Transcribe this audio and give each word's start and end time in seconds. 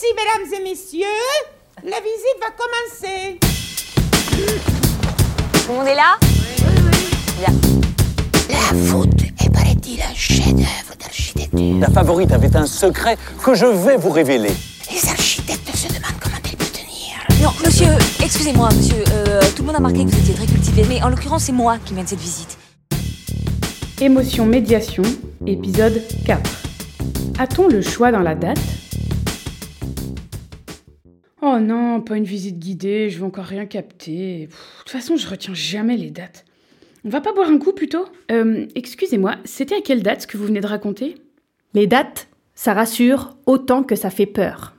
Ici, 0.00 0.14
mesdames 0.14 0.54
et 0.54 0.62
messieurs, 0.62 1.06
la 1.82 1.96
visite 1.98 2.38
va 2.40 2.50
commencer. 2.52 3.40
Tout 5.54 5.72
le 5.72 5.74
monde 5.74 5.88
est 5.88 5.96
là? 5.96 6.14
La 8.48 8.76
voûte 8.76 9.08
est, 9.44 9.50
paraît-il, 9.52 10.00
un 10.00 10.14
chef-d'œuvre 10.14 10.94
d'architecture. 11.00 11.80
La 11.80 11.88
favorite 11.90 12.30
avait 12.30 12.54
un 12.54 12.66
secret 12.66 13.18
que 13.42 13.56
je 13.56 13.66
vais 13.66 13.96
vous 13.96 14.10
révéler. 14.10 14.52
Les 14.92 15.08
architectes 15.08 15.74
se 15.74 15.88
demandent 15.88 16.20
comment 16.22 16.36
elle 16.44 16.56
peut 16.56 16.64
tenir. 16.66 17.42
Non, 17.42 17.50
monsieur, 17.66 17.88
excusez-moi, 18.22 18.68
monsieur. 18.76 19.02
euh, 19.12 19.40
tout 19.56 19.62
le 19.62 19.66
monde 19.66 19.74
a 19.74 19.78
remarqué 19.78 20.04
que 20.04 20.10
vous 20.10 20.18
étiez 20.20 20.34
très 20.34 20.46
cultivé, 20.46 20.84
mais 20.88 21.02
en 21.02 21.08
l'occurrence, 21.08 21.42
c'est 21.44 21.52
moi 21.52 21.76
qui 21.84 21.94
mène 21.94 22.06
cette 22.06 22.20
visite. 22.20 22.56
Émotion 24.00 24.46
Médiation, 24.46 25.02
épisode 25.44 26.00
4. 26.24 26.48
A-t-on 27.40 27.66
le 27.66 27.82
choix 27.82 28.12
dans 28.12 28.20
la 28.20 28.36
date? 28.36 28.58
Oh 31.50 31.58
non, 31.60 32.00
pas 32.02 32.16
une 32.16 32.24
visite 32.24 32.58
guidée, 32.58 33.08
je 33.08 33.18
vais 33.18 33.24
encore 33.24 33.44
rien 33.44 33.64
capter. 33.64 34.46
De 34.46 34.52
toute 34.80 34.90
façon, 34.90 35.16
je 35.16 35.26
retiens 35.26 35.54
jamais 35.54 35.96
les 35.96 36.10
dates. 36.10 36.44
On 37.04 37.08
va 37.08 37.20
pas 37.20 37.32
boire 37.32 37.48
un 37.48 37.58
coup 37.58 37.72
plutôt? 37.72 38.04
Euh, 38.30 38.66
Excusez-moi, 38.74 39.36
c'était 39.44 39.76
à 39.76 39.80
quelle 39.80 40.02
date 40.02 40.22
ce 40.22 40.26
que 40.26 40.36
vous 40.36 40.44
venez 40.44 40.60
de 40.60 40.66
raconter? 40.66 41.14
Les 41.72 41.86
dates, 41.86 42.28
ça 42.54 42.74
rassure 42.74 43.36
autant 43.46 43.82
que 43.82 43.94
ça 43.94 44.10
fait 44.10 44.26
peur. 44.26 44.74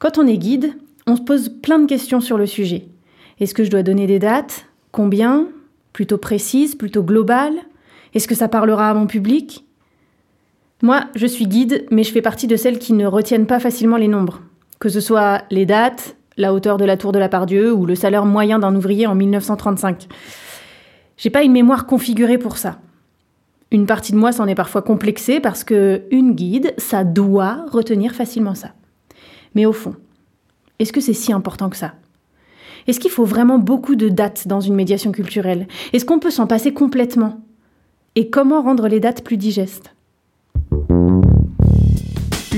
Quand 0.00 0.18
on 0.18 0.26
est 0.26 0.38
guide, 0.38 0.74
on 1.06 1.14
se 1.16 1.22
pose 1.22 1.50
plein 1.62 1.78
de 1.78 1.86
questions 1.86 2.20
sur 2.20 2.38
le 2.38 2.46
sujet. 2.46 2.88
Est-ce 3.38 3.54
que 3.54 3.62
je 3.62 3.70
dois 3.70 3.82
donner 3.82 4.06
des 4.06 4.18
dates? 4.18 4.66
Combien? 4.90 5.48
Plutôt 5.92 6.18
précises 6.18 6.74
Plutôt 6.74 7.04
globales? 7.04 7.58
Est-ce 8.14 8.26
que 8.26 8.34
ça 8.34 8.48
parlera 8.48 8.90
à 8.90 8.94
mon 8.94 9.06
public? 9.06 9.64
Moi, 10.82 11.04
je 11.14 11.26
suis 11.26 11.46
guide, 11.46 11.86
mais 11.90 12.02
je 12.02 12.10
fais 12.12 12.22
partie 12.22 12.46
de 12.48 12.56
celles 12.56 12.78
qui 12.78 12.94
ne 12.94 13.06
retiennent 13.06 13.46
pas 13.46 13.60
facilement 13.60 13.96
les 13.98 14.08
nombres. 14.08 14.42
Que 14.80 14.88
ce 14.88 15.00
soit 15.00 15.42
les 15.50 15.66
dates, 15.66 16.16
la 16.38 16.54
hauteur 16.54 16.78
de 16.78 16.86
la 16.86 16.96
tour 16.96 17.12
de 17.12 17.18
la 17.18 17.28
Pardieu 17.28 17.70
ou 17.70 17.84
le 17.84 17.94
salaire 17.94 18.24
moyen 18.24 18.58
d'un 18.58 18.74
ouvrier 18.74 19.06
en 19.06 19.14
1935. 19.14 20.08
J'ai 21.18 21.28
pas 21.28 21.42
une 21.42 21.52
mémoire 21.52 21.84
configurée 21.84 22.38
pour 22.38 22.56
ça. 22.56 22.78
Une 23.70 23.84
partie 23.84 24.12
de 24.12 24.16
moi 24.16 24.32
s'en 24.32 24.46
est 24.46 24.54
parfois 24.54 24.80
complexée 24.80 25.38
parce 25.38 25.64
que 25.64 26.04
une 26.10 26.32
guide, 26.32 26.72
ça 26.78 27.04
doit 27.04 27.66
retenir 27.70 28.14
facilement 28.14 28.54
ça. 28.54 28.70
Mais 29.54 29.66
au 29.66 29.74
fond, 29.74 29.94
est-ce 30.78 30.94
que 30.94 31.02
c'est 31.02 31.12
si 31.12 31.30
important 31.30 31.68
que 31.68 31.76
ça? 31.76 31.92
Est-ce 32.86 33.00
qu'il 33.00 33.10
faut 33.10 33.26
vraiment 33.26 33.58
beaucoup 33.58 33.96
de 33.96 34.08
dates 34.08 34.48
dans 34.48 34.60
une 34.60 34.74
médiation 34.74 35.12
culturelle? 35.12 35.68
Est-ce 35.92 36.06
qu'on 36.06 36.20
peut 36.20 36.30
s'en 36.30 36.46
passer 36.46 36.72
complètement? 36.72 37.42
Et 38.16 38.30
comment 38.30 38.62
rendre 38.62 38.88
les 38.88 38.98
dates 38.98 39.24
plus 39.24 39.36
digestes? 39.36 39.94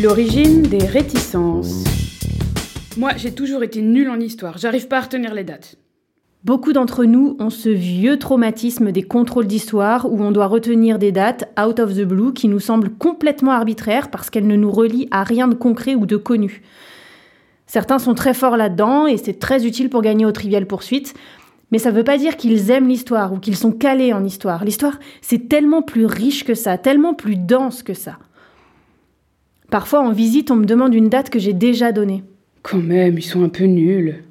L'origine 0.00 0.62
des 0.62 0.87
réticences. 0.87 2.02
Moi, 2.98 3.12
j'ai 3.17 3.33
toujours 3.33 3.62
été 3.62 3.81
nulle 3.81 4.11
en 4.11 4.21
histoire, 4.21 4.59
j'arrive 4.59 4.87
pas 4.87 4.98
à 4.98 5.03
retenir 5.03 5.33
les 5.33 5.45
dates. 5.45 5.77
Beaucoup 6.45 6.73
d'entre 6.73 7.05
nous 7.05 7.37
ont 7.39 7.51
ce 7.51 7.69
vieux 7.69 8.19
traumatisme 8.19 8.91
des 8.91 9.05
contrôles 9.05 9.47
d'histoire 9.47 10.12
où 10.12 10.21
on 10.21 10.33
doit 10.33 10.49
retenir 10.49 10.99
des 10.99 11.12
dates 11.12 11.49
out 11.59 11.79
of 11.79 11.95
the 11.95 12.03
blue 12.03 12.33
qui 12.33 12.49
nous 12.49 12.59
semblent 12.59 12.91
complètement 12.91 13.53
arbitraires 13.53 14.11
parce 14.11 14.29
qu'elles 14.29 14.49
ne 14.49 14.57
nous 14.57 14.73
relient 14.73 15.09
à 15.12 15.23
rien 15.23 15.47
de 15.47 15.55
concret 15.55 15.95
ou 15.95 16.05
de 16.05 16.17
connu. 16.17 16.62
Certains 17.67 18.01
sont 18.01 18.15
très 18.15 18.34
forts 18.34 18.57
là-dedans 18.57 19.06
et 19.06 19.17
c'est 19.17 19.39
très 19.39 19.65
utile 19.65 19.89
pour 19.89 20.03
gagner 20.03 20.27
au 20.27 20.33
trivial 20.33 20.67
poursuite, 20.67 21.15
mais 21.71 21.79
ça 21.79 21.93
ne 21.93 21.97
veut 21.97 22.05
pas 22.05 22.19
dire 22.19 22.37
qu'ils 22.37 22.71
aiment 22.71 22.89
l'histoire 22.89 23.33
ou 23.33 23.39
qu'ils 23.39 23.56
sont 23.56 23.73
calés 23.73 24.12
en 24.12 24.25
histoire. 24.25 24.65
L'histoire, 24.65 24.99
c'est 25.23 25.49
tellement 25.49 25.81
plus 25.81 26.06
riche 26.06 26.45
que 26.45 26.55
ça, 26.55 26.77
tellement 26.77 27.15
plus 27.15 27.37
dense 27.37 27.84
que 27.84 27.95
ça. 27.95 28.19
Parfois, 29.71 30.01
en 30.01 30.12
visite, 30.12 30.51
on 30.51 30.56
me 30.56 30.67
demande 30.67 30.93
une 30.93 31.09
date 31.09 31.31
que 31.31 31.39
j'ai 31.39 31.55
déjà 31.55 31.93
donnée. 31.93 32.25
Quand 32.63 32.79
même, 32.79 33.19
ils 33.19 33.23
sont 33.23 33.45
un 33.45 33.49
peu 33.49 33.65
nuls. 33.65 34.23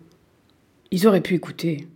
Ils 0.92 1.08
auraient 1.08 1.22
pu 1.22 1.36
écouter. 1.36 1.88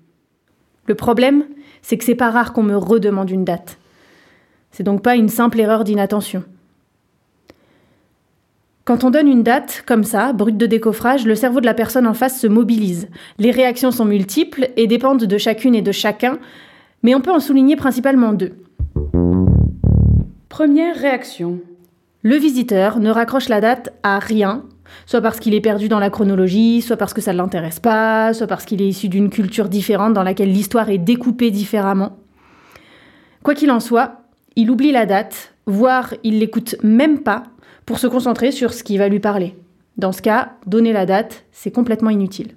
Le 0.88 0.96
problème, 0.96 1.46
c'est 1.82 1.98
que 1.98 2.04
c'est 2.04 2.16
pas 2.16 2.30
rare 2.30 2.54
qu'on 2.54 2.64
me 2.64 2.76
redemande 2.76 3.30
une 3.30 3.46
date. 3.46 3.78
C'est 4.72 4.84
donc 4.84 5.02
pas 5.02 5.16
une 5.16 5.30
simple 5.30 5.60
erreur 5.60 5.84
d'inattention. 5.84 6.44
Quand 8.84 9.04
on 9.04 9.10
donne 9.10 9.28
une 9.28 9.42
date, 9.42 9.84
comme 9.88 10.04
ça, 10.04 10.32
brute 10.32 10.58
de 10.58 10.68
décoffrage, 10.68 11.26
le 11.26 11.34
cerveau 11.34 11.60
de 11.60 11.66
la 11.66 11.74
personne 11.74 12.06
en 12.06 12.14
face 12.14 12.40
se 12.40 12.46
mobilise. 12.46 13.08
Les 13.40 13.50
réactions 13.50 13.90
sont 13.90 14.06
multiples 14.06 14.70
et 14.78 14.86
dépendent 14.86 15.24
de 15.24 15.38
chacune 15.40 15.74
et 15.74 15.82
de 15.82 15.92
chacun, 15.92 16.38
mais 17.02 17.16
on 17.16 17.22
peut 17.22 17.32
en 17.32 17.40
souligner 17.40 17.76
principalement 17.76 18.34
deux. 18.34 18.54
Première 20.50 20.96
réaction. 20.96 21.62
Le 22.22 22.36
visiteur 22.36 23.00
ne 23.00 23.10
raccroche 23.10 23.50
la 23.50 23.60
date 23.60 23.92
à 24.04 24.20
rien, 24.20 24.64
soit 25.06 25.22
parce 25.22 25.40
qu'il 25.40 25.54
est 25.54 25.62
perdu 25.62 25.90
dans 25.90 26.00
la 26.00 26.10
chronologie, 26.10 26.82
soit 26.82 26.98
parce 26.98 27.14
que 27.14 27.22
ça 27.22 27.34
ne 27.34 27.38
l'intéresse 27.38 27.80
pas, 27.80 28.34
soit 28.34 28.48
parce 28.48 28.66
qu'il 28.66 28.82
est 28.82 28.88
issu 28.88 29.10
d'une 29.10 29.30
culture 29.30 29.70
différente 29.70 30.14
dans 30.14 30.24
laquelle 30.24 30.52
l'histoire 30.52 30.90
est 30.90 30.98
découpée 30.98 31.52
différemment. 31.52 32.18
Quoi 33.44 33.54
qu'il 33.54 33.72
en 33.72 33.80
soit, 33.80 34.22
il 34.56 34.72
oublie 34.72 34.92
la 34.92 35.06
date, 35.06 35.54
voire 35.66 36.14
il 36.24 36.40
l'écoute 36.40 36.76
même 36.84 37.20
pas 37.20 37.44
pour 37.86 38.00
se 38.00 38.08
concentrer 38.08 38.52
sur 38.52 38.74
ce 38.74 38.84
qui 38.84 38.98
va 38.98 39.08
lui 39.08 39.20
parler. 39.20 39.56
Dans 39.98 40.12
ce 40.12 40.22
cas, 40.22 40.54
donner 40.66 40.94
la 40.94 41.06
date, 41.06 41.46
c'est 41.52 41.72
complètement 41.72 42.10
inutile. 42.10 42.54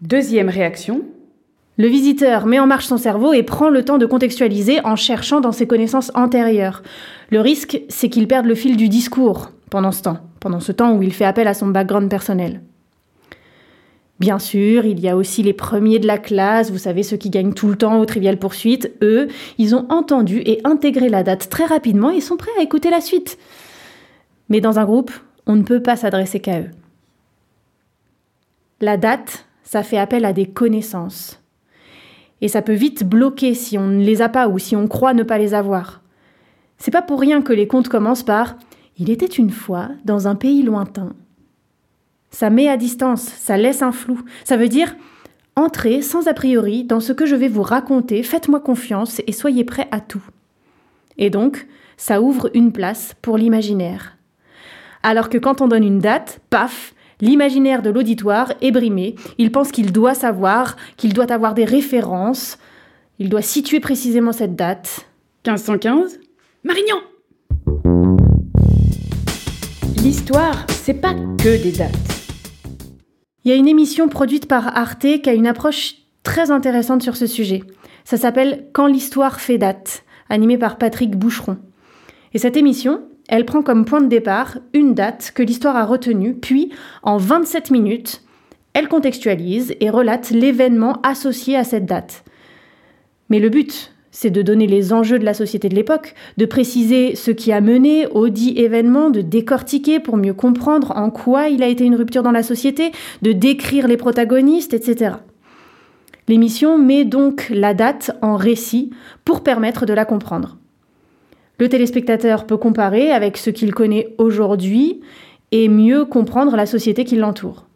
Deuxième 0.00 0.48
réaction. 0.48 1.02
Le 1.78 1.86
visiteur 1.86 2.44
met 2.44 2.58
en 2.58 2.66
marche 2.66 2.86
son 2.86 2.98
cerveau 2.98 3.32
et 3.32 3.42
prend 3.42 3.70
le 3.70 3.84
temps 3.84 3.96
de 3.96 4.04
contextualiser 4.04 4.84
en 4.84 4.94
cherchant 4.94 5.40
dans 5.40 5.52
ses 5.52 5.66
connaissances 5.66 6.12
antérieures. 6.14 6.82
Le 7.30 7.40
risque, 7.40 7.80
c'est 7.88 8.10
qu'il 8.10 8.28
perde 8.28 8.44
le 8.44 8.54
fil 8.54 8.76
du 8.76 8.88
discours 8.88 9.52
pendant 9.72 9.90
ce 9.90 10.02
temps, 10.02 10.18
pendant 10.38 10.60
ce 10.60 10.70
temps 10.70 10.94
où 10.94 11.02
il 11.02 11.14
fait 11.14 11.24
appel 11.24 11.48
à 11.48 11.54
son 11.54 11.68
background 11.68 12.10
personnel. 12.10 12.60
Bien 14.20 14.38
sûr, 14.38 14.84
il 14.84 15.00
y 15.00 15.08
a 15.08 15.16
aussi 15.16 15.42
les 15.42 15.54
premiers 15.54 15.98
de 15.98 16.06
la 16.06 16.18
classe, 16.18 16.70
vous 16.70 16.76
savez, 16.76 17.02
ceux 17.02 17.16
qui 17.16 17.30
gagnent 17.30 17.54
tout 17.54 17.68
le 17.68 17.76
temps 17.76 17.98
au 17.98 18.04
trivial 18.04 18.38
poursuite. 18.38 18.92
Eux, 19.00 19.28
ils 19.56 19.74
ont 19.74 19.86
entendu 19.88 20.42
et 20.44 20.60
intégré 20.64 21.08
la 21.08 21.22
date 21.22 21.48
très 21.48 21.64
rapidement 21.64 22.10
et 22.10 22.20
sont 22.20 22.36
prêts 22.36 22.50
à 22.58 22.62
écouter 22.62 22.90
la 22.90 23.00
suite. 23.00 23.38
Mais 24.50 24.60
dans 24.60 24.78
un 24.78 24.84
groupe, 24.84 25.10
on 25.46 25.56
ne 25.56 25.62
peut 25.62 25.80
pas 25.80 25.96
s'adresser 25.96 26.38
qu'à 26.38 26.60
eux. 26.60 26.70
La 28.82 28.98
date, 28.98 29.46
ça 29.62 29.82
fait 29.82 29.96
appel 29.96 30.26
à 30.26 30.34
des 30.34 30.46
connaissances. 30.46 31.40
Et 32.42 32.48
ça 32.48 32.60
peut 32.60 32.74
vite 32.74 33.04
bloquer 33.04 33.54
si 33.54 33.78
on 33.78 33.86
ne 33.86 34.04
les 34.04 34.20
a 34.20 34.28
pas 34.28 34.48
ou 34.48 34.58
si 34.58 34.76
on 34.76 34.86
croit 34.86 35.14
ne 35.14 35.22
pas 35.22 35.38
les 35.38 35.54
avoir. 35.54 36.02
C'est 36.76 36.90
pas 36.90 37.00
pour 37.00 37.20
rien 37.20 37.40
que 37.40 37.54
les 37.54 37.66
contes 37.66 37.88
commencent 37.88 38.22
par 38.22 38.56
Il 38.98 39.10
était 39.10 39.26
une 39.26 39.50
fois 39.50 39.88
dans 40.04 40.28
un 40.28 40.34
pays 40.34 40.62
lointain. 40.62 41.14
Ça 42.30 42.50
met 42.50 42.68
à 42.68 42.76
distance, 42.76 43.22
ça 43.22 43.56
laisse 43.56 43.82
un 43.82 43.92
flou. 43.92 44.20
Ça 44.44 44.56
veut 44.56 44.68
dire 44.68 44.94
entrez 45.54 46.00
sans 46.02 46.28
a 46.28 46.34
priori 46.34 46.84
dans 46.84 47.00
ce 47.00 47.12
que 47.12 47.26
je 47.26 47.36
vais 47.36 47.48
vous 47.48 47.62
raconter, 47.62 48.22
faites-moi 48.22 48.60
confiance 48.60 49.20
et 49.26 49.32
soyez 49.32 49.64
prêts 49.64 49.88
à 49.90 50.00
tout. 50.00 50.22
Et 51.18 51.30
donc, 51.30 51.66
ça 51.96 52.22
ouvre 52.22 52.50
une 52.54 52.72
place 52.72 53.14
pour 53.20 53.36
l'imaginaire. 53.36 54.16
Alors 55.02 55.28
que 55.28 55.38
quand 55.38 55.60
on 55.60 55.68
donne 55.68 55.84
une 55.84 55.98
date, 55.98 56.40
paf, 56.48 56.94
l'imaginaire 57.20 57.82
de 57.82 57.90
l'auditoire 57.90 58.52
est 58.60 58.70
brimé. 58.70 59.14
Il 59.38 59.52
pense 59.52 59.72
qu'il 59.72 59.92
doit 59.92 60.14
savoir, 60.14 60.76
qu'il 60.96 61.12
doit 61.12 61.32
avoir 61.32 61.54
des 61.54 61.64
références, 61.64 62.58
il 63.18 63.28
doit 63.28 63.42
situer 63.42 63.80
précisément 63.80 64.32
cette 64.32 64.56
date. 64.56 65.06
1515 65.46 66.18
Marignan 66.64 66.98
L'histoire, 70.12 70.66
c'est 70.68 71.00
pas 71.00 71.14
que 71.14 71.62
des 71.62 71.72
dates. 71.72 71.90
Il 73.44 73.50
y 73.50 73.54
a 73.54 73.56
une 73.56 73.66
émission 73.66 74.10
produite 74.10 74.46
par 74.46 74.76
Arte 74.76 75.22
qui 75.22 75.30
a 75.30 75.32
une 75.32 75.46
approche 75.46 75.94
très 76.22 76.50
intéressante 76.50 77.02
sur 77.02 77.16
ce 77.16 77.26
sujet. 77.26 77.62
Ça 78.04 78.18
s'appelle 78.18 78.66
Quand 78.74 78.86
l'histoire 78.86 79.40
fait 79.40 79.56
date, 79.56 80.04
animée 80.28 80.58
par 80.58 80.76
Patrick 80.76 81.16
Boucheron. 81.16 81.56
Et 82.34 82.38
cette 82.38 82.58
émission, 82.58 83.04
elle 83.26 83.46
prend 83.46 83.62
comme 83.62 83.86
point 83.86 84.02
de 84.02 84.08
départ 84.08 84.58
une 84.74 84.92
date 84.92 85.32
que 85.34 85.42
l'histoire 85.42 85.76
a 85.76 85.86
retenue, 85.86 86.34
puis, 86.34 86.74
en 87.02 87.16
27 87.16 87.70
minutes, 87.70 88.20
elle 88.74 88.88
contextualise 88.88 89.74
et 89.80 89.88
relate 89.88 90.28
l'événement 90.28 91.00
associé 91.04 91.56
à 91.56 91.64
cette 91.64 91.86
date. 91.86 92.22
Mais 93.30 93.38
le 93.38 93.48
but, 93.48 93.91
c'est 94.12 94.30
de 94.30 94.42
donner 94.42 94.66
les 94.66 94.92
enjeux 94.92 95.18
de 95.18 95.24
la 95.24 95.34
société 95.34 95.68
de 95.68 95.74
l'époque, 95.74 96.14
de 96.36 96.44
préciser 96.44 97.16
ce 97.16 97.30
qui 97.30 97.50
a 97.50 97.60
mené 97.60 98.06
au 98.08 98.28
dit 98.28 98.52
événement, 98.56 99.10
de 99.10 99.22
décortiquer 99.22 99.98
pour 99.98 100.16
mieux 100.16 100.34
comprendre 100.34 100.92
en 100.94 101.10
quoi 101.10 101.48
il 101.48 101.62
a 101.62 101.66
été 101.66 101.84
une 101.84 101.96
rupture 101.96 102.22
dans 102.22 102.30
la 102.30 102.42
société, 102.42 102.92
de 103.22 103.32
décrire 103.32 103.88
les 103.88 103.96
protagonistes, 103.96 104.74
etc. 104.74 105.16
L'émission 106.28 106.78
met 106.78 107.04
donc 107.04 107.48
la 107.50 107.74
date 107.74 108.12
en 108.22 108.36
récit 108.36 108.90
pour 109.24 109.42
permettre 109.42 109.86
de 109.86 109.94
la 109.94 110.04
comprendre. 110.04 110.58
Le 111.58 111.68
téléspectateur 111.68 112.46
peut 112.46 112.56
comparer 112.56 113.10
avec 113.10 113.36
ce 113.36 113.50
qu'il 113.50 113.74
connaît 113.74 114.14
aujourd'hui 114.18 115.00
et 115.52 115.68
mieux 115.68 116.04
comprendre 116.04 116.54
la 116.56 116.66
société 116.66 117.04
qui 117.04 117.16
l'entoure. 117.16 117.66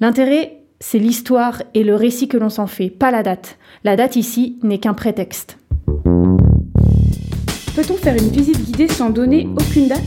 L'intérêt, 0.00 0.60
c'est 0.80 0.98
l'histoire 0.98 1.62
et 1.74 1.84
le 1.84 1.94
récit 1.94 2.28
que 2.28 2.36
l'on 2.36 2.50
s'en 2.50 2.66
fait, 2.66 2.90
pas 2.90 3.10
la 3.10 3.22
date. 3.22 3.58
La 3.84 3.96
date 3.96 4.16
ici 4.16 4.58
n'est 4.62 4.78
qu'un 4.78 4.94
prétexte. 4.94 5.58
Peut-on 7.74 7.96
faire 7.96 8.16
une 8.16 8.30
visite 8.30 8.62
guidée 8.64 8.88
sans 8.88 9.10
donner 9.10 9.48
aucune 9.58 9.88
date? 9.88 10.02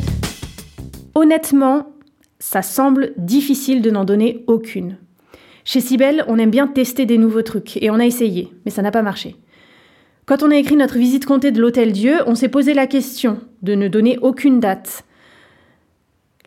Honnêtement, 1.16 1.88
ça 2.40 2.62
semble 2.62 3.14
difficile 3.18 3.82
de 3.82 3.92
n'en 3.92 4.06
donner 4.06 4.44
aucune. 4.48 4.98
Chez 5.66 5.82
Cybelle, 5.82 6.24
on 6.28 6.40
aime 6.40 6.50
bien 6.50 6.68
tester 6.68 7.06
des 7.06 7.18
nouveaux 7.18 7.42
trucs, 7.42 7.78
et 7.78 7.92
on 7.92 8.00
a 8.00 8.06
essayé, 8.06 8.52
mais 8.66 8.72
ça 8.72 8.82
n'a 8.82 8.92
pas 8.92 9.04
marché. 9.04 9.36
Quand 10.26 10.42
on 10.44 10.52
a 10.52 10.56
écrit 10.56 10.76
notre 10.76 10.98
visite 10.98 11.26
comptée 11.26 11.52
de 11.52 11.60
l'Hôtel 11.62 11.92
Dieu, 11.92 12.18
on 12.28 12.36
s'est 12.36 12.50
posé 12.50 12.74
la 12.74 12.88
question 12.88 13.40
de 13.62 13.76
ne 13.76 13.88
donner 13.88 14.18
aucune 14.22 14.60
date. 14.60 15.04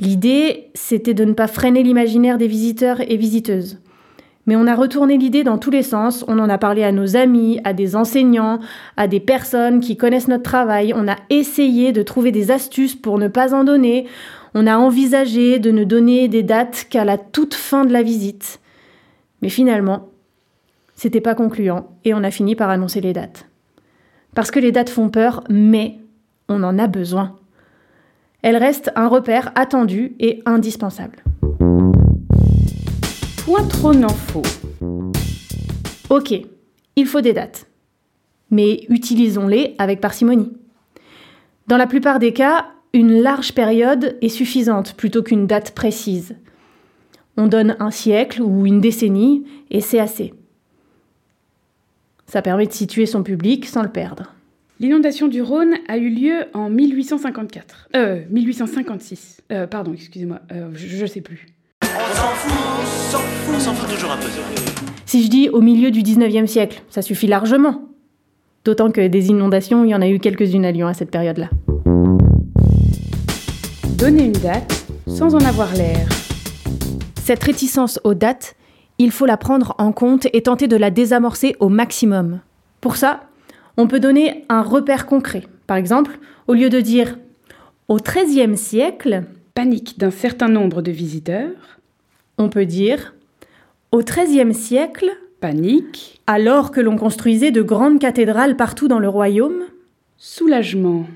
L'idée, 0.00 0.70
c'était 0.74 1.14
de 1.14 1.24
ne 1.24 1.34
pas 1.34 1.46
freiner 1.46 1.82
l'imaginaire 1.82 2.38
des 2.38 2.46
visiteurs 2.46 3.00
et 3.00 3.16
visiteuses. 3.16 3.78
Mais 4.46 4.56
on 4.56 4.66
a 4.66 4.74
retourné 4.74 5.18
l'idée 5.18 5.44
dans 5.44 5.58
tous 5.58 5.70
les 5.70 5.84
sens, 5.84 6.24
on 6.26 6.38
en 6.38 6.48
a 6.48 6.58
parlé 6.58 6.82
à 6.82 6.90
nos 6.90 7.16
amis, 7.16 7.60
à 7.62 7.72
des 7.72 7.94
enseignants, 7.94 8.58
à 8.96 9.06
des 9.06 9.20
personnes 9.20 9.80
qui 9.80 9.96
connaissent 9.96 10.28
notre 10.28 10.42
travail, 10.42 10.92
on 10.96 11.06
a 11.06 11.16
essayé 11.30 11.92
de 11.92 12.02
trouver 12.02 12.32
des 12.32 12.50
astuces 12.50 12.96
pour 12.96 13.18
ne 13.18 13.28
pas 13.28 13.54
en 13.54 13.62
donner, 13.62 14.06
on 14.54 14.66
a 14.66 14.76
envisagé 14.76 15.58
de 15.58 15.70
ne 15.70 15.84
donner 15.84 16.26
des 16.28 16.42
dates 16.42 16.86
qu'à 16.90 17.04
la 17.04 17.18
toute 17.18 17.54
fin 17.54 17.84
de 17.84 17.92
la 17.92 18.02
visite. 18.02 18.60
Mais 19.42 19.48
finalement, 19.48 20.08
c'était 20.94 21.20
pas 21.20 21.34
concluant 21.34 21.90
et 22.04 22.12
on 22.12 22.24
a 22.24 22.30
fini 22.30 22.56
par 22.56 22.68
annoncer 22.68 23.00
les 23.00 23.12
dates. 23.12 23.46
Parce 24.34 24.50
que 24.50 24.60
les 24.60 24.72
dates 24.72 24.90
font 24.90 25.08
peur, 25.08 25.44
mais 25.50 25.98
on 26.48 26.62
en 26.62 26.78
a 26.78 26.86
besoin. 26.86 27.36
Elles 28.42 28.56
restent 28.56 28.90
un 28.96 29.06
repère 29.06 29.52
attendu 29.54 30.16
et 30.18 30.42
indispensable. 30.46 31.22
Point 33.44 33.66
trop 33.66 33.92
n'en 33.92 34.08
faut. 34.08 34.42
Ok, 36.10 36.32
il 36.94 37.06
faut 37.06 37.20
des 37.20 37.32
dates. 37.32 37.66
Mais 38.50 38.84
utilisons-les 38.88 39.74
avec 39.78 40.00
parcimonie. 40.00 40.52
Dans 41.66 41.76
la 41.76 41.88
plupart 41.88 42.20
des 42.20 42.32
cas, 42.32 42.66
une 42.92 43.20
large 43.20 43.52
période 43.52 44.16
est 44.20 44.28
suffisante 44.28 44.94
plutôt 44.94 45.24
qu'une 45.24 45.48
date 45.48 45.72
précise. 45.72 46.36
On 47.36 47.48
donne 47.48 47.74
un 47.80 47.90
siècle 47.90 48.42
ou 48.42 48.64
une 48.64 48.80
décennie 48.80 49.44
et 49.72 49.80
c'est 49.80 49.98
assez. 49.98 50.34
Ça 52.26 52.42
permet 52.42 52.66
de 52.66 52.72
situer 52.72 53.06
son 53.06 53.24
public 53.24 53.66
sans 53.66 53.82
le 53.82 53.90
perdre. 53.90 54.32
L'inondation 54.78 55.26
du 55.26 55.42
Rhône 55.42 55.74
a 55.88 55.98
eu 55.98 56.10
lieu 56.10 56.44
en 56.54 56.70
1854. 56.70 57.88
Euh, 57.96 58.22
1856. 58.30 59.40
Euh, 59.50 59.66
pardon, 59.66 59.92
excusez-moi, 59.94 60.38
euh, 60.52 60.70
je, 60.74 60.86
je 60.86 61.06
sais 61.06 61.20
plus. 61.22 61.48
On 62.44 62.48
s'en 62.48 62.48
fout, 62.48 62.56
on 62.84 62.86
s'en 62.86 63.18
fout, 63.18 63.54
on 63.54 63.60
s'en 63.60 63.74
fout 63.74 63.90
toujours 63.90 64.12
un 64.12 64.16
peu. 64.16 64.28
Si 65.06 65.22
je 65.22 65.28
dis 65.28 65.48
au 65.48 65.60
milieu 65.60 65.90
du 65.90 66.02
19e 66.02 66.46
siècle, 66.46 66.82
ça 66.88 67.02
suffit 67.02 67.26
largement. 67.26 67.82
D'autant 68.64 68.90
que 68.90 69.06
des 69.06 69.28
inondations, 69.28 69.84
il 69.84 69.90
y 69.90 69.94
en 69.94 70.02
a 70.02 70.08
eu 70.08 70.18
quelques-unes 70.18 70.64
à 70.64 70.72
Lyon 70.72 70.86
à 70.86 70.94
cette 70.94 71.10
période-là. 71.10 71.50
Donner 73.96 74.24
une 74.24 74.32
date 74.32 74.86
sans 75.06 75.34
en 75.34 75.40
avoir 75.40 75.72
l'air. 75.74 76.08
Cette 77.22 77.44
réticence 77.44 78.00
aux 78.04 78.14
dates, 78.14 78.56
il 78.98 79.10
faut 79.10 79.26
la 79.26 79.36
prendre 79.36 79.74
en 79.78 79.92
compte 79.92 80.26
et 80.32 80.42
tenter 80.42 80.66
de 80.66 80.76
la 80.76 80.90
désamorcer 80.90 81.54
au 81.60 81.68
maximum. 81.68 82.40
Pour 82.80 82.96
ça, 82.96 83.24
on 83.76 83.86
peut 83.86 84.00
donner 84.00 84.44
un 84.48 84.62
repère 84.62 85.06
concret. 85.06 85.44
Par 85.66 85.76
exemple, 85.76 86.18
au 86.48 86.54
lieu 86.54 86.68
de 86.70 86.80
dire 86.80 87.18
au 87.88 87.96
XIIIe 87.96 88.56
siècle, 88.56 89.24
Panique 89.54 89.98
d'un 89.98 90.10
certain 90.10 90.48
nombre 90.48 90.80
de 90.80 90.90
visiteurs. 90.90 91.80
On 92.42 92.48
peut 92.48 92.66
dire 92.66 93.14
au 93.92 93.98
XIIIe 94.02 94.54
siècle, 94.54 95.10
Panique. 95.40 96.20
alors 96.26 96.70
que 96.70 96.80
l'on 96.80 96.96
construisait 96.96 97.50
de 97.50 97.62
grandes 97.62 97.98
cathédrales 97.98 98.56
partout 98.56 98.88
dans 98.88 98.98
le 98.98 99.08
royaume. 99.08 99.64
Soulagement. 100.16 101.06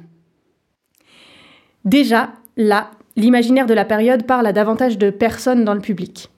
Déjà, 1.84 2.30
là, 2.56 2.90
l'imaginaire 3.16 3.66
de 3.66 3.74
la 3.74 3.84
période 3.84 4.24
parle 4.24 4.46
à 4.46 4.52
davantage 4.52 4.98
de 4.98 5.10
personnes 5.10 5.64
dans 5.64 5.74
le 5.74 5.80
public. 5.80 6.28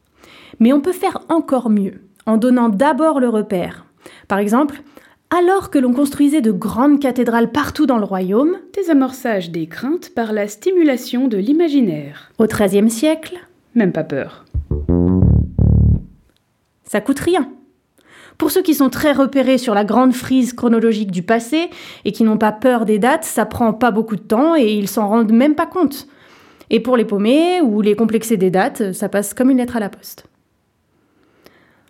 Mais 0.61 0.73
on 0.73 0.81
peut 0.81 0.93
faire 0.93 1.21
encore 1.29 1.71
mieux, 1.71 2.01
en 2.27 2.37
donnant 2.37 2.69
d'abord 2.69 3.21
le 3.21 3.29
repère. 3.29 3.87
Par 4.29 4.39
exemple, 4.39 4.83
alors 5.31 5.71
que 5.71 5.79
l'on 5.79 5.93
construisait 5.93 6.41
de 6.41 6.53
grandes 6.53 7.01
cathédrales 7.01 7.51
partout 7.51 7.87
dans 7.87 7.99
le 7.99 8.05
royaume, 8.05 8.57
Désamorçage 8.75 9.51
des 9.51 9.67
craintes 9.67 10.15
par 10.15 10.33
la 10.33 10.47
stimulation 10.49 11.27
de 11.29 11.37
l'imaginaire. 11.37 12.31
au 12.39 12.47
XIIIe 12.47 12.91
siècle, 12.91 13.37
Même 13.75 13.93
pas 13.93 14.05
peur. 14.05 14.45
Ça 16.85 17.01
coûte 17.01 17.21
rien. 17.21 17.51
Pour 18.39 18.51
ceux 18.51 18.63
qui 18.63 18.75
sont 18.75 18.89
très 18.89 19.13
repérés 19.13 19.59
sur 19.59 19.75
la 19.75 19.85
grande 19.85 20.15
frise 20.15 20.53
chronologique 20.53 21.11
du 21.11 21.23
passé 21.23 21.71
et 22.05 22.13
qui 22.13 22.23
n'ont 22.23 22.39
pas 22.39 22.53
peur 22.53 22.85
des 22.85 22.99
dates, 22.99 23.25
ça 23.25 23.47
prend 23.47 23.73
pas 23.73 23.91
beaucoup 23.91 24.17
de 24.17 24.23
temps 24.23 24.55
et 24.55 24.73
ils 24.73 24.89
s'en 24.89 25.09
rendent 25.09 25.33
même 25.33 25.57
pas 25.57 25.67
compte. 25.67 26.07
Et 26.71 26.81
pour 26.81 26.97
les 26.97 27.05
paumés 27.05 27.61
ou 27.61 27.81
les 27.81 27.97
complexés 27.97 28.37
des 28.37 28.51
dates, 28.51 28.93
ça 28.93 29.09
passe 29.09 29.35
comme 29.35 29.51
une 29.51 29.59
lettre 29.59 29.77
à 29.77 29.81
la 29.81 29.89
poste. 29.89 30.27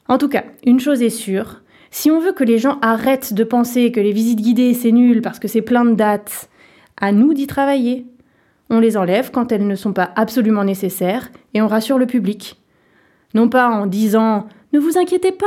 En 0.09 0.17
tout 0.17 0.29
cas, 0.29 0.45
une 0.65 0.81
chose 0.81 1.03
est 1.03 1.11
sûre, 1.11 1.63
si 1.91 2.11
on 2.11 2.21
veut 2.21 2.33
que 2.33 2.45
les 2.45 2.59
gens 2.59 2.79
arrêtent 2.81 3.33
de 3.33 3.45
penser 3.45 3.93
que 3.93 4.01
les 4.01 4.13
visites 4.13 4.41
guidées 4.41 4.75
c'est 4.75 4.93
nul 4.93 5.23
parce 5.23 5.39
que 5.39 5.49
c'est 5.49 5.63
plein 5.63 5.85
de 5.85 5.95
dates, 5.95 6.49
à 6.97 7.13
nous 7.13 7.35
d'y 7.35 7.47
travailler. 7.47 8.07
On 8.71 8.81
les 8.81 8.97
enlève 8.97 9.31
quand 9.31 9.53
elles 9.53 9.67
ne 9.67 9.75
sont 9.75 9.93
pas 9.93 10.11
absolument 10.17 10.65
nécessaires 10.65 11.31
et 11.55 11.63
on 11.63 11.69
rassure 11.69 11.99
le 11.99 12.07
public. 12.07 12.61
Non 13.35 13.49
pas 13.49 13.69
en 13.69 13.87
disant 13.87 14.47
ne 14.73 14.79
vous 14.79 14.99
inquiétez 14.99 15.33
pas, 15.33 15.47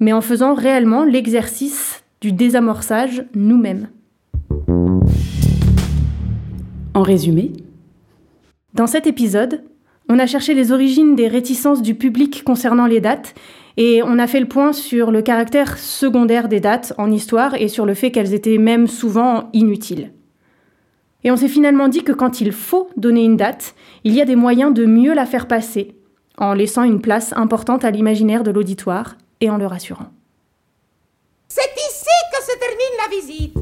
mais 0.00 0.12
en 0.12 0.20
faisant 0.20 0.54
réellement 0.54 1.04
l'exercice 1.04 2.02
du 2.20 2.32
désamorçage 2.32 3.24
nous-mêmes. 3.34 3.88
En 6.94 7.02
résumé, 7.02 7.52
Dans 8.74 8.86
cet 8.86 9.06
épisode, 9.06 9.64
on 10.08 10.18
a 10.18 10.26
cherché 10.26 10.54
les 10.54 10.72
origines 10.72 11.14
des 11.14 11.28
réticences 11.28 11.82
du 11.82 11.94
public 11.94 12.44
concernant 12.44 12.86
les 12.86 13.00
dates 13.00 13.34
et 13.76 14.02
on 14.02 14.18
a 14.18 14.26
fait 14.26 14.40
le 14.40 14.48
point 14.48 14.72
sur 14.72 15.10
le 15.10 15.22
caractère 15.22 15.78
secondaire 15.78 16.48
des 16.48 16.60
dates 16.60 16.92
en 16.98 17.10
histoire 17.10 17.54
et 17.54 17.68
sur 17.68 17.86
le 17.86 17.94
fait 17.94 18.10
qu'elles 18.10 18.34
étaient 18.34 18.58
même 18.58 18.86
souvent 18.86 19.48
inutiles. 19.52 20.12
Et 21.24 21.30
on 21.30 21.36
s'est 21.36 21.48
finalement 21.48 21.88
dit 21.88 22.02
que 22.02 22.12
quand 22.12 22.40
il 22.40 22.52
faut 22.52 22.88
donner 22.96 23.24
une 23.24 23.36
date, 23.36 23.74
il 24.04 24.12
y 24.14 24.20
a 24.20 24.26
des 24.26 24.36
moyens 24.36 24.74
de 24.74 24.84
mieux 24.84 25.14
la 25.14 25.24
faire 25.24 25.46
passer, 25.46 25.94
en 26.38 26.54
laissant 26.54 26.82
une 26.82 27.00
place 27.00 27.32
importante 27.36 27.84
à 27.84 27.90
l'imaginaire 27.90 28.42
de 28.42 28.50
l'auditoire 28.50 29.16
et 29.40 29.50
en 29.50 29.56
le 29.56 29.66
rassurant. 29.66 30.06
C'est 31.48 31.60
ici 31.60 32.06
que 32.32 32.42
se 32.42 32.58
termine 32.58 32.96
la 32.98 33.16
visite. 33.16 33.56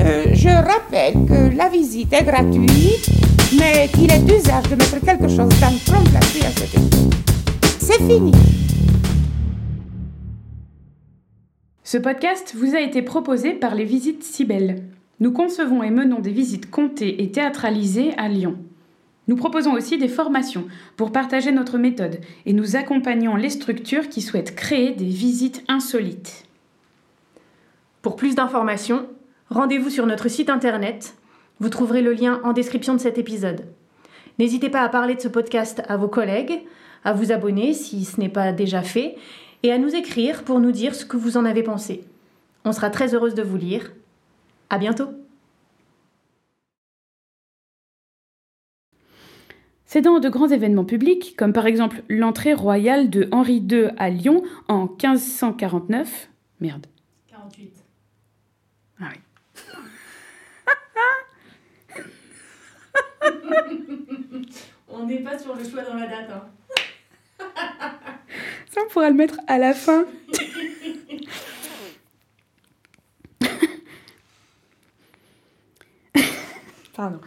Euh, 0.00 0.34
je 0.34 0.48
rappelle 0.48 1.14
que 1.26 1.56
la 1.56 1.68
visite 1.68 2.12
est 2.12 2.24
gratuite, 2.24 3.10
mais 3.58 3.88
qu'il 3.88 4.12
est 4.12 4.20
d'usage 4.20 4.68
de 4.70 4.76
mettre 4.76 5.00
quelque 5.00 5.28
chose 5.28 5.60
dans 5.60 5.70
le 5.70 5.84
trompe-la-pluie 5.84 6.44
à 6.44 6.50
cet 6.50 6.74
effet. 6.74 6.94
C'est 7.78 7.98
fini. 7.98 8.32
ce 11.94 11.98
podcast 11.98 12.56
vous 12.56 12.74
a 12.74 12.80
été 12.80 13.02
proposé 13.02 13.52
par 13.52 13.76
les 13.76 13.84
Visites 13.84 14.24
Cybelle. 14.24 14.82
Nous 15.20 15.30
concevons 15.30 15.84
et 15.84 15.90
menons 15.90 16.18
des 16.18 16.32
visites 16.32 16.68
comptées 16.68 17.22
et 17.22 17.30
théâtralisées 17.30 18.12
à 18.16 18.28
Lyon. 18.28 18.56
Nous 19.26 19.36
proposons 19.36 19.72
aussi 19.72 19.96
des 19.96 20.08
formations 20.08 20.66
pour 20.96 21.12
partager 21.12 21.50
notre 21.50 21.78
méthode 21.78 22.20
et 22.44 22.52
nous 22.52 22.76
accompagnons 22.76 23.36
les 23.36 23.50
structures 23.50 24.08
qui 24.08 24.20
souhaitent 24.20 24.54
créer 24.54 24.92
des 24.92 25.06
visites 25.06 25.64
insolites. 25.68 26.46
Pour 28.02 28.16
plus 28.16 28.34
d'informations, 28.34 29.06
rendez-vous 29.48 29.88
sur 29.88 30.06
notre 30.06 30.28
site 30.28 30.50
internet. 30.50 31.14
Vous 31.58 31.70
trouverez 31.70 32.02
le 32.02 32.12
lien 32.12 32.40
en 32.44 32.52
description 32.52 32.92
de 32.92 33.00
cet 33.00 33.16
épisode. 33.16 33.64
N'hésitez 34.38 34.68
pas 34.68 34.82
à 34.82 34.88
parler 34.88 35.14
de 35.14 35.20
ce 35.20 35.28
podcast 35.28 35.82
à 35.88 35.96
vos 35.96 36.08
collègues, 36.08 36.62
à 37.04 37.14
vous 37.14 37.32
abonner 37.32 37.72
si 37.72 38.04
ce 38.04 38.20
n'est 38.20 38.28
pas 38.28 38.52
déjà 38.52 38.82
fait, 38.82 39.16
et 39.62 39.72
à 39.72 39.78
nous 39.78 39.94
écrire 39.94 40.42
pour 40.42 40.60
nous 40.60 40.72
dire 40.72 40.94
ce 40.94 41.06
que 41.06 41.16
vous 41.16 41.38
en 41.38 41.46
avez 41.46 41.62
pensé. 41.62 42.04
On 42.66 42.72
sera 42.72 42.90
très 42.90 43.14
heureuse 43.14 43.34
de 43.34 43.42
vous 43.42 43.56
lire. 43.56 43.92
À 44.68 44.76
bientôt! 44.76 45.23
C'est 49.94 50.02
dans 50.02 50.18
de 50.18 50.28
grands 50.28 50.48
événements 50.48 50.84
publics, 50.84 51.36
comme 51.36 51.52
par 51.52 51.66
exemple 51.68 52.02
l'entrée 52.08 52.52
royale 52.52 53.10
de 53.10 53.28
Henri 53.30 53.58
II 53.58 53.90
à 53.96 54.10
Lyon 54.10 54.42
en 54.66 54.86
1549. 54.86 56.30
Merde. 56.58 56.88
48. 57.28 57.72
Ah 59.00 59.04
oui. 59.12 59.20
On 64.88 65.06
n'est 65.06 65.20
pas 65.20 65.38
sur 65.38 65.54
le 65.54 65.62
choix 65.62 65.82
dans 65.84 65.94
la 65.94 66.08
date. 66.08 66.28
Hein. 66.28 66.42
Ça, 68.72 68.80
on 68.84 68.88
pourra 68.90 69.10
le 69.10 69.14
mettre 69.14 69.38
à 69.46 69.58
la 69.58 69.74
fin. 69.74 70.06
Pardon. 76.96 77.20